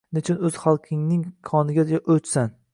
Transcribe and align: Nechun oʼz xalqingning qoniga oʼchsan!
Nechun 0.17 0.39
oʼz 0.47 0.55
xalqingning 0.63 1.21
qoniga 1.51 1.87
oʼchsan! 1.99 2.61